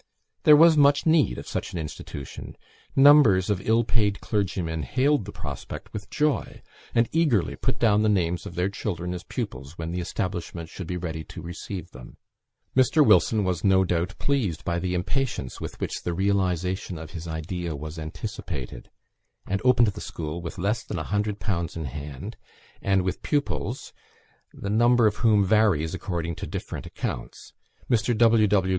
There 0.45 0.55
was 0.55 0.75
much 0.75 1.05
need 1.05 1.37
of 1.37 1.47
such 1.47 1.73
an 1.73 1.77
institution; 1.77 2.57
numbers 2.95 3.51
of 3.51 3.61
ill 3.69 3.83
paid 3.83 4.19
clergymen 4.19 4.81
hailed 4.81 5.25
the 5.25 5.31
prospect 5.31 5.93
with 5.93 6.09
joy, 6.09 6.63
and 6.95 7.07
eagerly 7.11 7.55
put 7.55 7.77
down 7.77 8.01
the 8.01 8.09
names 8.09 8.47
of 8.47 8.55
their 8.55 8.67
children 8.67 9.13
as 9.13 9.21
pupils 9.23 9.77
when 9.77 9.91
the 9.91 9.99
establishment 9.99 10.69
should 10.69 10.87
be 10.87 10.97
ready 10.97 11.23
to 11.25 11.43
receive 11.43 11.91
them. 11.91 12.17
Mr. 12.75 13.05
Wilson 13.05 13.43
was, 13.43 13.63
no 13.63 13.83
doubt, 13.83 14.17
pleased 14.17 14.65
by 14.65 14.79
the 14.79 14.95
impatience 14.95 15.61
with 15.61 15.79
which 15.79 16.01
the 16.01 16.15
realisation 16.15 16.97
of 16.97 17.11
his 17.11 17.27
idea 17.27 17.75
was 17.75 17.99
anticipated, 17.99 18.89
and 19.45 19.61
opened 19.63 19.89
the 19.89 20.01
school 20.01 20.41
with 20.41 20.57
less 20.57 20.83
than 20.83 20.97
a 20.97 21.03
hundred 21.03 21.39
pounds 21.39 21.77
in 21.77 21.85
hand, 21.85 22.37
and 22.81 23.03
with 23.03 23.21
pupils, 23.21 23.93
the 24.51 24.67
number 24.67 25.05
of 25.05 25.17
whom 25.17 25.45
varies 25.45 25.93
according 25.93 26.33
to 26.33 26.47
different 26.47 26.87
accounts; 26.87 27.53
Mr. 27.87 28.17
W. 28.17 28.47
W. 28.47 28.69